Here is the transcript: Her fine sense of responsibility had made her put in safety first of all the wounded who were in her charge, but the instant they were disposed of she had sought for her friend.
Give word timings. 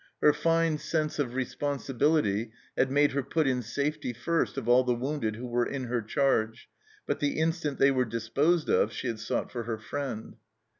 Her 0.19 0.33
fine 0.33 0.79
sense 0.79 1.19
of 1.19 1.35
responsibility 1.35 2.51
had 2.75 2.89
made 2.89 3.11
her 3.11 3.21
put 3.21 3.45
in 3.45 3.61
safety 3.61 4.13
first 4.13 4.57
of 4.57 4.67
all 4.67 4.83
the 4.83 4.95
wounded 4.95 5.35
who 5.35 5.45
were 5.45 5.63
in 5.67 5.83
her 5.83 6.01
charge, 6.01 6.67
but 7.05 7.19
the 7.19 7.37
instant 7.37 7.77
they 7.77 7.91
were 7.91 8.05
disposed 8.05 8.67
of 8.67 8.91
she 8.91 9.05
had 9.07 9.19
sought 9.19 9.51
for 9.51 9.61
her 9.65 9.77
friend. 9.77 10.37